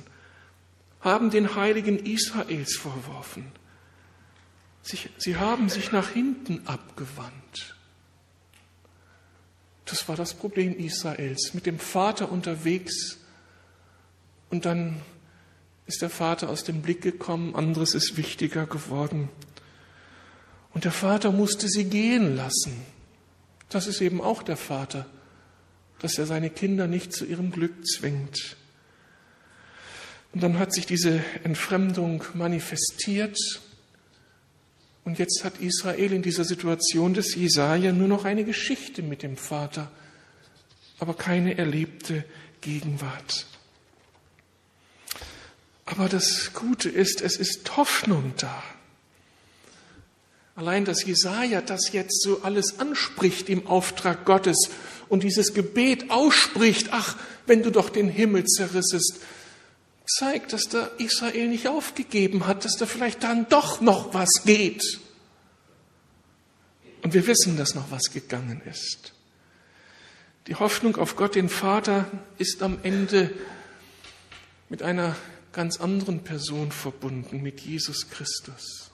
[1.01, 3.51] haben den Heiligen Israels verworfen.
[4.83, 7.77] Sie, sie haben sich nach hinten abgewandt.
[9.85, 13.19] Das war das Problem Israels, mit dem Vater unterwegs
[14.51, 15.01] und dann
[15.87, 19.29] ist der Vater aus dem Blick gekommen, anderes ist wichtiger geworden.
[20.75, 22.81] Und der Vater musste sie gehen lassen.
[23.69, 25.07] Das ist eben auch der Vater,
[25.99, 28.57] dass er seine Kinder nicht zu ihrem Glück zwingt.
[30.33, 33.39] Und dann hat sich diese Entfremdung manifestiert.
[35.05, 39.37] Und jetzt hat Israel in dieser Situation des Jesaja nur noch eine Geschichte mit dem
[39.37, 39.91] Vater,
[40.99, 42.25] aber keine erlebte
[42.61, 43.47] Gegenwart.
[45.85, 48.63] Aber das Gute ist, es ist Hoffnung da.
[50.55, 54.71] Allein, dass Jesaja das jetzt so alles anspricht im Auftrag Gottes
[55.09, 59.21] und dieses Gebet ausspricht, ach, wenn du doch den Himmel zerrissest,
[60.19, 65.01] zeigt, dass da Israel nicht aufgegeben hat, dass da vielleicht dann doch noch was geht.
[67.03, 69.13] Und wir wissen, dass noch was gegangen ist.
[70.47, 73.31] Die Hoffnung auf Gott, den Vater, ist am Ende
[74.69, 75.17] mit einer
[75.53, 78.91] ganz anderen Person verbunden, mit Jesus Christus.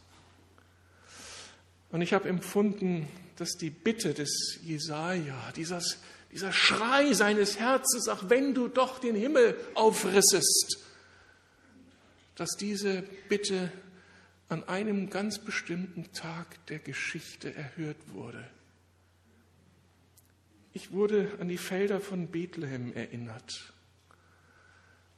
[1.90, 5.98] Und ich habe empfunden, dass die Bitte des Jesaja, dieses,
[6.32, 10.87] dieser Schrei seines Herzens, ach, wenn du doch den Himmel aufrissest,
[12.38, 13.72] dass diese Bitte
[14.48, 18.48] an einem ganz bestimmten Tag der Geschichte erhört wurde.
[20.72, 23.72] Ich wurde an die Felder von Bethlehem erinnert.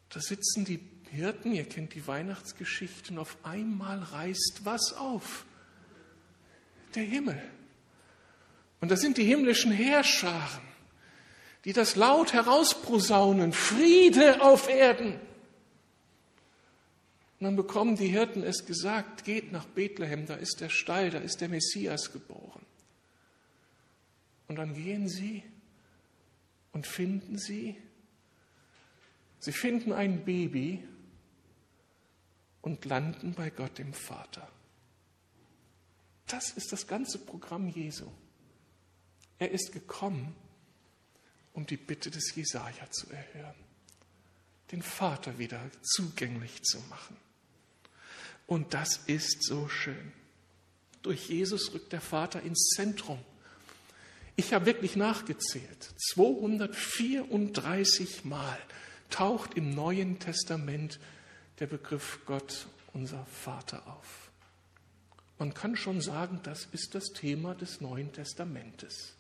[0.09, 0.80] Da sitzen die
[1.11, 5.44] Hirten, ihr kennt die Weihnachtsgeschichten, auf einmal reißt was auf?
[6.94, 7.40] Der Himmel.
[8.80, 10.62] Und das sind die himmlischen Heerscharen,
[11.66, 15.20] die das laut herausprosaunen, Friede auf Erden.
[17.40, 21.18] Und dann bekommen die Hirten es gesagt, geht nach Bethlehem, da ist der Stall, da
[21.18, 22.64] ist der Messias geboren.
[24.46, 25.42] Und dann gehen sie
[26.72, 27.76] und finden sie,
[29.38, 30.87] sie finden ein Baby,
[32.62, 34.48] und landen bei Gott dem Vater.
[36.26, 38.07] Das ist das ganze Programm Jesu.
[39.38, 40.35] Er ist gekommen,
[41.53, 43.57] um die Bitte des Jesaja zu erhören,
[44.70, 47.16] den Vater wieder zugänglich zu machen.
[48.50, 50.12] Und das ist so schön.
[51.02, 53.20] Durch Jesus rückt der Vater ins Zentrum.
[54.34, 55.94] Ich habe wirklich nachgezählt.
[56.14, 58.58] 234 Mal
[59.08, 60.98] taucht im Neuen Testament
[61.60, 64.32] der Begriff Gott, unser Vater, auf.
[65.38, 69.14] Man kann schon sagen, das ist das Thema des Neuen Testamentes.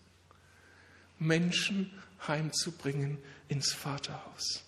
[1.20, 1.92] Menschen
[2.26, 4.64] heimzubringen ins Vaterhaus.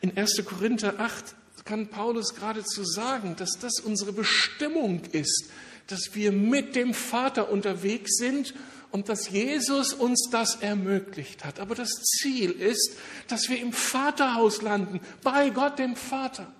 [0.00, 0.42] In 1.
[0.46, 1.34] Korinther 8
[1.66, 5.50] kann Paulus geradezu sagen, dass das unsere Bestimmung ist,
[5.88, 8.54] dass wir mit dem Vater unterwegs sind
[8.90, 11.60] und dass Jesus uns das ermöglicht hat.
[11.60, 12.96] Aber das Ziel ist,
[13.28, 16.50] dass wir im Vaterhaus landen, bei Gott dem Vater.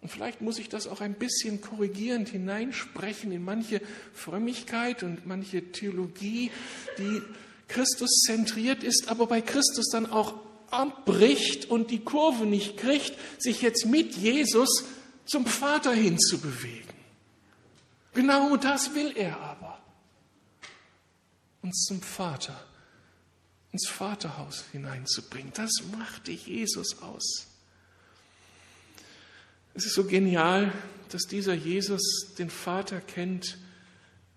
[0.00, 3.80] Und vielleicht muss ich das auch ein bisschen korrigierend hineinsprechen in manche
[4.12, 6.50] Frömmigkeit und manche Theologie,
[6.98, 7.22] die
[7.68, 10.34] Christus zentriert ist, aber bei Christus dann auch
[10.74, 14.84] abbricht und die Kurve nicht kriegt, sich jetzt mit Jesus
[15.24, 16.94] zum Vater hinzubewegen.
[18.12, 19.80] Genau das will er aber.
[21.62, 22.58] Uns zum Vater,
[23.72, 25.52] ins Vaterhaus hineinzubringen.
[25.54, 27.46] Das machte Jesus aus.
[29.74, 30.72] Es ist so genial,
[31.08, 33.58] dass dieser Jesus den Vater kennt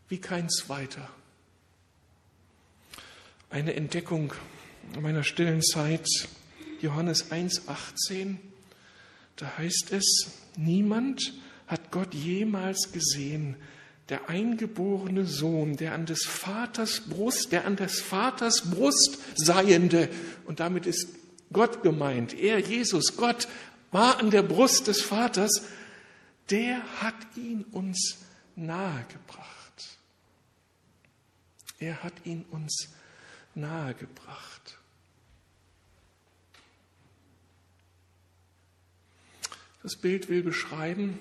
[0.10, 1.08] wie kein zweiter.
[3.50, 4.34] Eine Entdeckung
[5.02, 6.08] meiner stillen Zeit,
[6.82, 8.38] Johannes 1,18,
[9.36, 11.34] da heißt es, niemand
[11.68, 13.56] hat Gott jemals gesehen,
[14.10, 20.10] der eingeborene Sohn, der an des Vaters Brust, der an des Vaters Brust seiende,
[20.46, 21.10] und damit ist
[21.52, 23.48] Gott gemeint, er, Jesus, Gott,
[23.92, 25.64] war an der Brust des Vaters,
[26.50, 28.18] der hat ihn uns
[28.56, 29.48] nahegebracht.
[31.80, 32.90] Er hat ihn uns
[33.56, 34.77] nahegebracht.
[39.84, 41.20] Das Bild will beschreiben,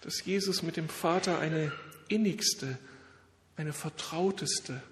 [0.00, 1.72] dass Jesus mit dem Vater eine
[2.08, 2.78] innigste,
[3.56, 4.82] eine vertrauteste,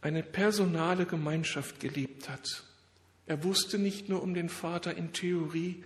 [0.00, 2.64] eine personale Gemeinschaft gelebt hat.
[3.26, 5.84] Er wusste nicht nur um den Vater in Theorie,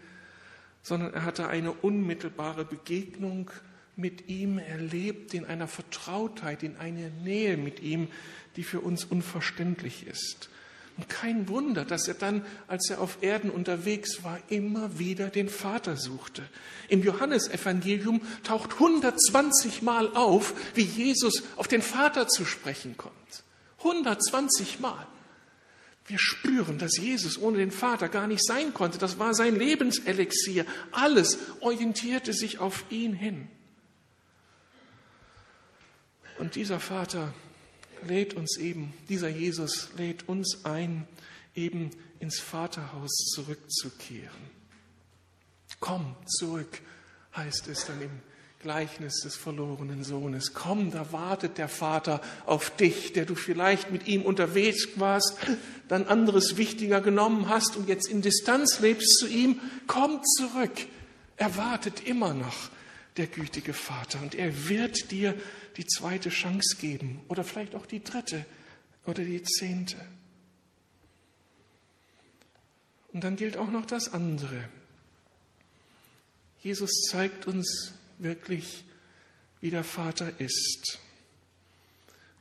[0.82, 3.50] sondern er hatte eine unmittelbare Begegnung
[3.96, 4.58] mit ihm.
[4.58, 8.08] Er lebt in einer Vertrautheit, in einer Nähe mit ihm,
[8.56, 10.50] die für uns unverständlich ist.
[10.96, 15.48] Und kein Wunder, dass er dann, als er auf Erden unterwegs war, immer wieder den
[15.48, 16.42] Vater suchte.
[16.88, 23.14] Im Johannesevangelium taucht 120 Mal auf, wie Jesus auf den Vater zu sprechen kommt.
[23.78, 25.06] 120 Mal.
[26.06, 28.98] Wir spüren, dass Jesus ohne den Vater gar nicht sein konnte.
[28.98, 30.66] Das war sein Lebenselixier.
[30.92, 33.48] Alles orientierte sich auf ihn hin.
[36.38, 37.32] Und dieser Vater
[38.04, 41.06] lädt uns eben, dieser Jesus lädt uns ein,
[41.54, 41.90] eben
[42.20, 44.54] ins Vaterhaus zurückzukehren.
[45.80, 46.80] Komm zurück,
[47.36, 48.10] heißt es dann im
[48.64, 50.54] Gleichnis des verlorenen Sohnes.
[50.54, 55.36] Komm, da wartet der Vater auf dich, der du vielleicht mit ihm unterwegs warst,
[55.88, 59.60] dann anderes wichtiger genommen hast und jetzt in Distanz lebst zu ihm.
[59.86, 60.72] Komm zurück.
[61.36, 62.70] Er wartet immer noch,
[63.16, 64.20] der gütige Vater.
[64.22, 65.34] Und er wird dir
[65.76, 68.44] die zweite Chance geben oder vielleicht auch die dritte
[69.06, 69.96] oder die zehnte.
[73.12, 74.68] Und dann gilt auch noch das andere.
[76.60, 78.84] Jesus zeigt uns wirklich,
[79.60, 80.98] wie der Vater ist.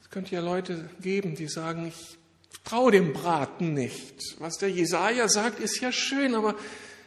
[0.02, 2.18] Es könnte ja Leute geben, die sagen, ich
[2.64, 4.40] traue dem Braten nicht.
[4.40, 6.58] Was der Jesaja sagt, ist ja schön, aber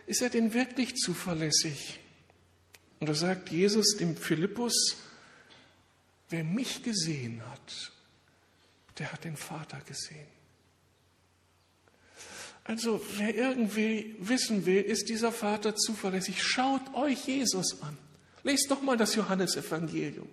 [0.06, 1.98] ist er denn wirklich zuverlässig?
[3.00, 4.96] Und da sagt Jesus dem Philippus,
[6.28, 7.92] Wer mich gesehen hat,
[8.98, 10.26] der hat den Vater gesehen.
[12.64, 17.96] Also wer irgendwie wissen will, ist dieser Vater zuverlässig, schaut euch Jesus an.
[18.42, 20.28] Lest doch mal das Johannesevangelium.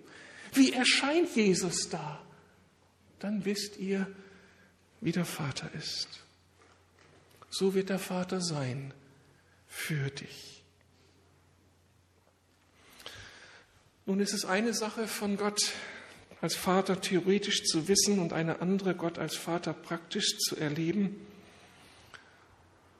[0.52, 2.20] Wie erscheint Jesus da?
[3.20, 4.08] Dann wisst ihr,
[5.00, 6.08] wie der Vater ist.
[7.50, 8.92] So wird der Vater sein
[9.68, 10.53] für dich.
[14.06, 15.72] Nun ist es eine Sache von Gott
[16.42, 21.16] als Vater theoretisch zu wissen und eine andere Gott als Vater praktisch zu erleben.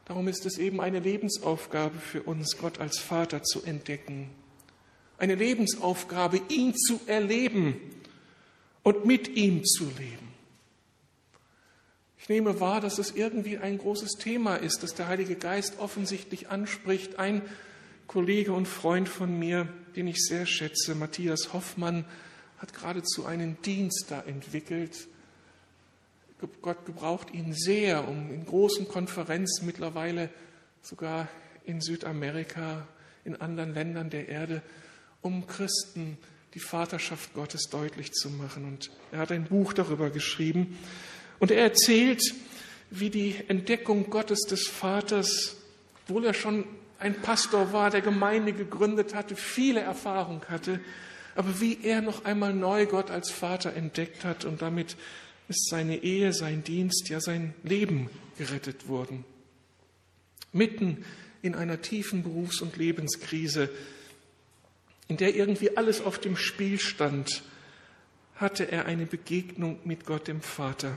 [0.06, 4.30] Darum ist es eben eine Lebensaufgabe für uns, Gott als Vater zu entdecken.
[5.18, 7.76] Eine Lebensaufgabe, ihn zu erleben
[8.82, 10.32] und mit ihm zu leben.
[12.18, 16.48] Ich nehme wahr, dass es irgendwie ein großes Thema ist, das der Heilige Geist offensichtlich
[16.48, 17.18] anspricht.
[17.18, 17.42] Ein
[18.07, 22.05] Kollege und Freund von mir, den ich sehr schätze, Matthias Hoffmann,
[22.59, 25.09] hat geradezu einen Dienst da entwickelt.
[26.61, 30.29] Gott gebraucht ihn sehr, um in großen Konferenzen mittlerweile
[30.83, 31.29] sogar
[31.65, 32.87] in Südamerika,
[33.25, 34.63] in anderen Ländern der Erde,
[35.23, 36.19] um Christen
[36.52, 38.65] die Vaterschaft Gottes deutlich zu machen.
[38.65, 40.79] Und er hat ein Buch darüber geschrieben.
[41.38, 42.23] Und er erzählt,
[42.90, 45.57] wie die Entdeckung Gottes des Vaters,
[46.02, 46.65] obwohl er schon
[47.05, 50.81] ein Pastor war, der Gemeinde gegründet hatte, viele Erfahrung hatte,
[51.35, 54.96] aber wie er noch einmal neu Gott als Vater entdeckt hat und damit
[55.48, 59.27] ist seine Ehe, sein Dienst, ja sein Leben gerettet worden.
[60.52, 61.05] Mitten
[61.42, 63.69] in einer tiefen Berufs- und Lebenskrise,
[65.07, 67.42] in der irgendwie alles auf dem Spiel stand,
[68.37, 70.96] hatte er eine Begegnung mit Gott dem Vater.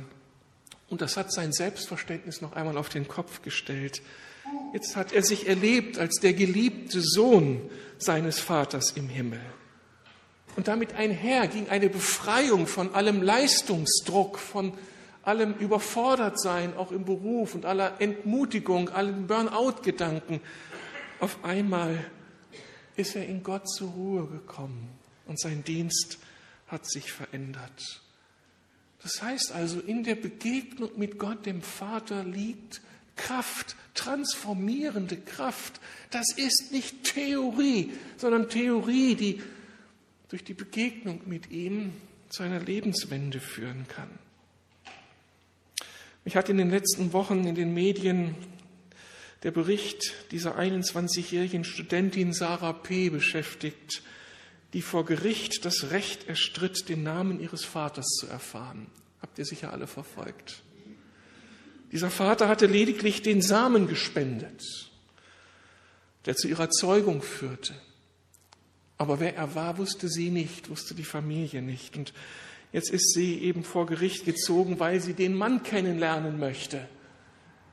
[0.88, 4.02] Und das hat sein Selbstverständnis noch einmal auf den Kopf gestellt.
[4.74, 7.62] Jetzt hat er sich erlebt als der geliebte Sohn
[7.98, 9.42] seines Vaters im Himmel.
[10.56, 14.74] Und damit einher ging eine Befreiung von allem Leistungsdruck, von
[15.24, 20.42] allem Überfordertsein, auch im Beruf und aller Entmutigung, allem Burnout-Gedanken.
[21.20, 22.06] Auf einmal
[22.96, 24.90] ist er in Gott zur Ruhe gekommen
[25.28, 26.18] und sein Dienst
[26.68, 28.02] hat sich verändert.
[29.04, 32.82] Das heißt also, in der Begegnung mit Gott, dem Vater, liegt
[33.18, 35.82] Kraft, transformierende Kraft.
[36.12, 39.42] Das ist nicht Theorie, sondern Theorie, die
[40.30, 41.94] durch die Begegnung mit ihm
[42.30, 44.10] zu einer Lebenswende führen kann.
[46.26, 48.36] Mich hat in den letzten Wochen in den Medien
[49.44, 53.10] der Bericht dieser 21-jährigen Studentin Sarah P.
[53.10, 54.02] beschäftigt,
[54.74, 58.88] die vor Gericht das Recht erstritt, den Namen ihres Vaters zu erfahren.
[59.22, 60.64] Habt ihr sicher alle verfolgt.
[61.92, 64.90] Dieser Vater hatte lediglich den Samen gespendet,
[66.26, 67.74] der zu ihrer Zeugung führte.
[68.98, 71.96] Aber wer er war, wusste sie nicht, wusste die Familie nicht.
[71.96, 72.14] Und
[72.74, 76.88] jetzt ist sie eben vor Gericht gezogen, weil sie den Mann kennenlernen möchte,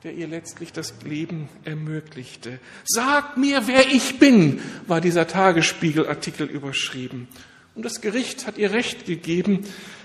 [0.02, 2.60] der ihr letztlich das Leben ermöglichte.
[2.84, 7.26] Sag mir, wer ich bin, war dieser Tagesspiegelartikel überschrieben.
[7.74, 9.64] Und das Gericht hat ihr Recht gegeben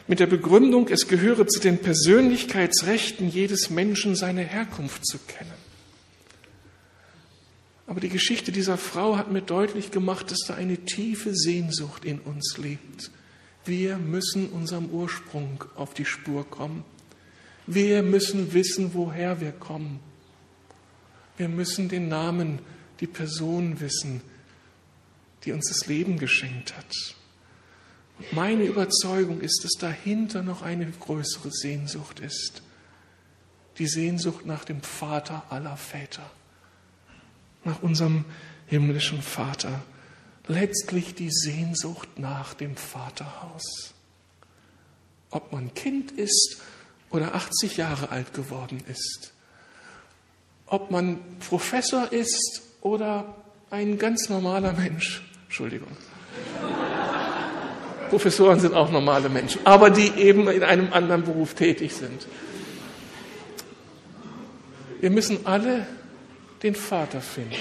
[0.10, 5.54] mit der Begründung, es gehöre zu den Persönlichkeitsrechten jedes Menschen, seine Herkunft zu kennen.
[7.86, 12.20] Aber die Geschichte dieser Frau hat mir deutlich gemacht, dass da eine tiefe Sehnsucht in
[12.22, 13.12] uns lebt.
[13.66, 16.84] Wir müssen unserem Ursprung auf die Spur kommen.
[17.68, 20.00] Wir müssen wissen, woher wir kommen.
[21.38, 22.58] Wir müssen den Namen,
[23.00, 24.22] die Person wissen,
[25.46, 27.16] die uns das Leben geschenkt hat.
[28.32, 32.62] Meine Überzeugung ist, dass dahinter noch eine größere Sehnsucht ist.
[33.78, 36.30] Die Sehnsucht nach dem Vater aller Väter
[37.64, 38.26] nach unserem
[38.68, 39.82] himmlischen Vater.
[40.48, 43.94] Letztlich die Sehnsucht nach dem Vaterhaus.
[45.30, 46.58] Ob man Kind ist
[47.12, 49.34] oder 80 Jahre alt geworden ist.
[50.66, 53.36] Ob man Professor ist oder
[53.70, 55.24] ein ganz normaler Mensch.
[55.46, 55.96] Entschuldigung.
[58.10, 62.28] Professoren sind auch normale Menschen, aber die eben in einem anderen Beruf tätig sind.
[65.00, 65.88] Wir müssen alle
[66.64, 67.56] den Vater finden.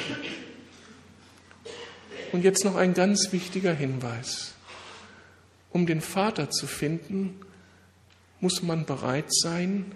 [2.32, 4.54] Und jetzt noch ein ganz wichtiger Hinweis.
[5.70, 7.40] Um den Vater zu finden,
[8.40, 9.92] muss man bereit sein,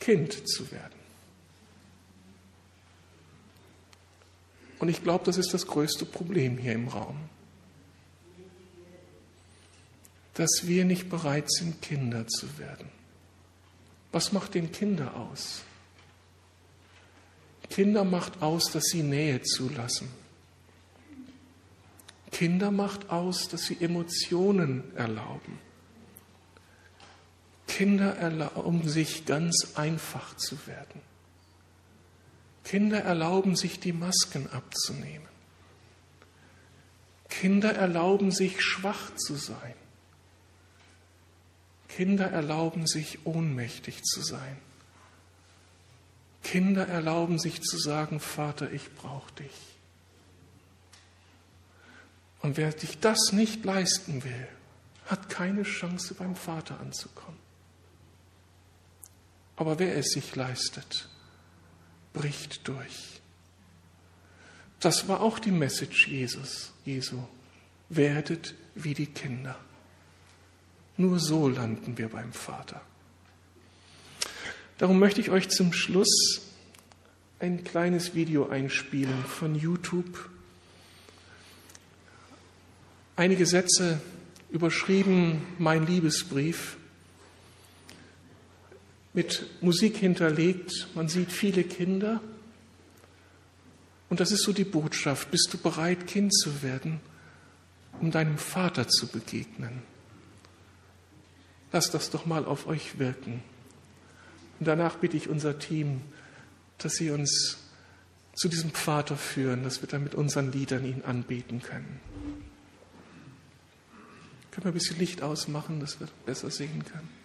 [0.00, 1.02] Kind zu werden.
[4.80, 7.16] Und ich glaube, das ist das größte Problem hier im Raum.
[10.34, 12.88] Dass wir nicht bereit sind, Kinder zu werden.
[14.12, 15.62] Was macht den Kinder aus?
[17.70, 20.08] Kinder macht aus, dass sie Nähe zulassen.
[22.30, 25.58] Kinder macht aus, dass sie Emotionen erlauben.
[27.66, 31.00] Kinder erlauben sich ganz einfach zu werden.
[32.64, 35.28] Kinder erlauben sich die Masken abzunehmen.
[37.28, 39.74] Kinder erlauben sich schwach zu sein.
[41.96, 44.56] Kinder erlauben sich ohnmächtig zu sein.
[46.42, 49.52] Kinder erlauben sich zu sagen, Vater, ich brauche dich.
[52.40, 54.48] Und wer sich das nicht leisten will,
[55.06, 57.38] hat keine Chance beim Vater anzukommen.
[59.56, 61.10] Aber wer es sich leistet,
[62.14, 63.20] bricht durch.
[64.80, 67.22] Das war auch die Message Jesus, Jesu.
[67.90, 69.56] Werdet wie die Kinder.
[71.02, 72.80] Nur so landen wir beim Vater.
[74.78, 76.42] Darum möchte ich euch zum Schluss
[77.40, 80.30] ein kleines Video einspielen von YouTube.
[83.16, 84.00] Einige Sätze
[84.52, 86.76] überschrieben Mein Liebesbrief
[89.12, 90.86] mit Musik hinterlegt.
[90.94, 92.20] Man sieht viele Kinder.
[94.08, 95.32] Und das ist so die Botschaft.
[95.32, 97.00] Bist du bereit, Kind zu werden,
[98.00, 99.91] um deinem Vater zu begegnen?
[101.72, 103.42] Lass das doch mal auf euch wirken.
[104.60, 106.02] Und danach bitte ich unser Team,
[106.78, 107.58] dass sie uns
[108.34, 112.00] zu diesem Vater führen, dass wir dann mit unseren Liedern ihn anbeten können.
[114.50, 117.21] Können wir ein bisschen Licht ausmachen, dass wir besser sehen können?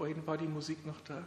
[0.00, 1.22] Vorhin war die Musik noch da.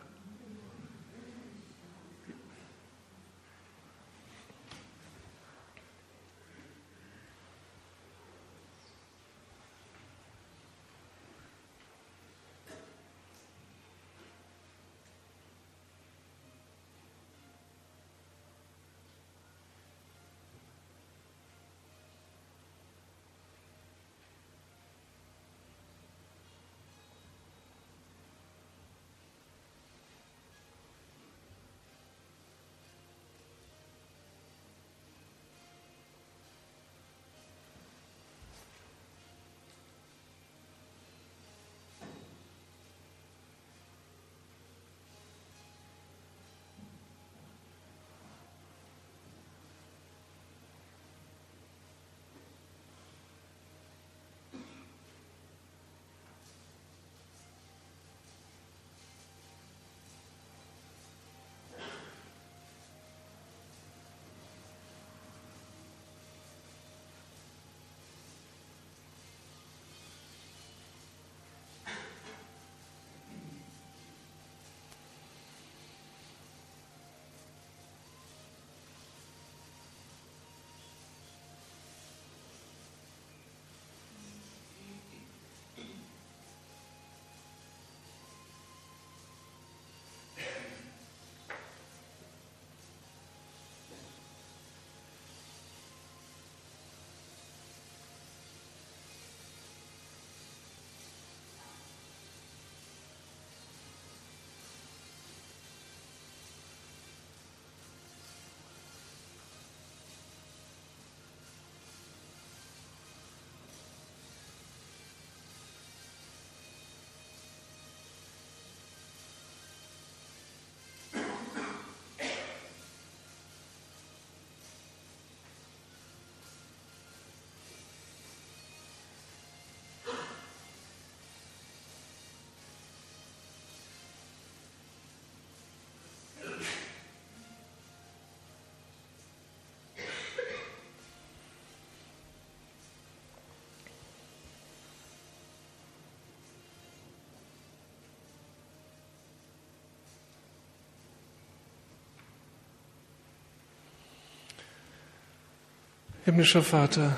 [156.26, 157.18] Himmlischer Vater,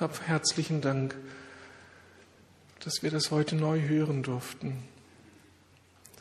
[0.00, 1.14] hab herzlichen Dank,
[2.80, 4.82] dass wir das heute neu hören durften,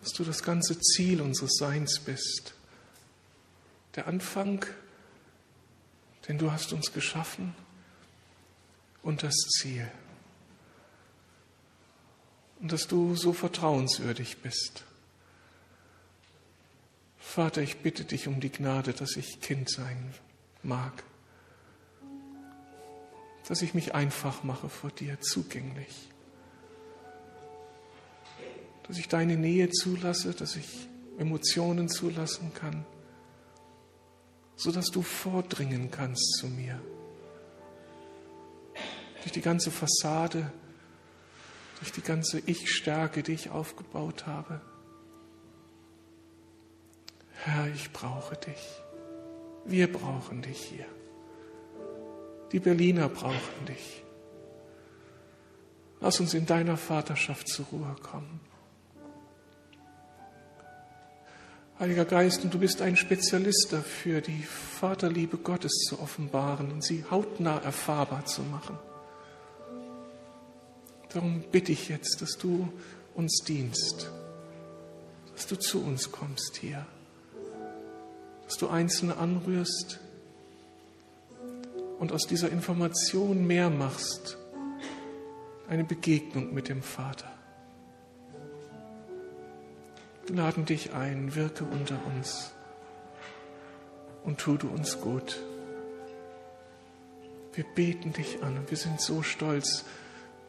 [0.01, 2.53] dass du das ganze Ziel unseres Seins bist,
[3.95, 4.65] der Anfang,
[6.27, 7.55] den du hast uns geschaffen
[9.01, 9.89] und das Ziel.
[12.59, 14.83] Und dass du so vertrauenswürdig bist.
[17.17, 20.13] Vater, ich bitte dich um die Gnade, dass ich Kind sein
[20.65, 21.03] mag.
[23.47, 26.09] Dass ich mich einfach mache vor dir, zugänglich.
[28.87, 32.85] Dass ich deine Nähe zulasse, dass ich Emotionen zulassen kann,
[34.55, 36.81] sodass du vordringen kannst zu mir.
[39.21, 40.51] Durch die ganze Fassade,
[41.79, 44.61] durch die ganze Ich-Stärke, die ich aufgebaut habe.
[47.43, 48.84] Herr, ich brauche dich.
[49.65, 50.85] Wir brauchen dich hier.
[52.51, 54.03] Die Berliner brauchen dich.
[55.99, 58.39] Lass uns in deiner Vaterschaft zur Ruhe kommen.
[61.79, 67.03] Heiliger Geist, und du bist ein Spezialist dafür, die Vaterliebe Gottes zu offenbaren und sie
[67.09, 68.77] hautnah erfahrbar zu machen.
[71.09, 72.71] Darum bitte ich jetzt, dass du
[73.15, 74.11] uns dienst,
[75.33, 76.85] dass du zu uns kommst hier
[78.45, 79.99] dass du Einzelne anrührst
[81.99, 84.37] und aus dieser Information mehr machst,
[85.67, 87.31] eine Begegnung mit dem Vater.
[90.27, 92.51] Wir laden dich ein, wirke unter uns.
[94.23, 95.39] und tu du uns gut.
[97.53, 99.85] Wir beten dich an und wir sind so stolz,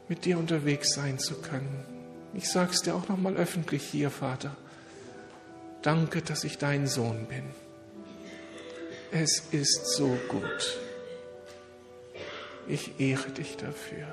[0.08, 1.84] mit dir unterwegs sein zu können.
[2.32, 4.56] Ich sag's dir auch nochmal öffentlich hier, Vater.
[5.82, 7.44] Danke, dass ich dein Sohn bin.
[9.10, 10.78] Es ist so gut.
[12.66, 14.06] Ich ehre dich dafür.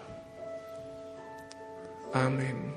[2.13, 2.73] Amen.